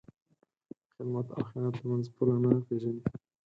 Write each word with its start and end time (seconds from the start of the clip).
د 0.77 0.79
خدمت 0.93 1.27
او 1.35 1.41
خیانت 1.49 1.73
تر 1.79 1.85
منځ 1.91 2.05
پوله 2.15 2.35
نه 2.43 2.49
پېژني. 2.67 3.01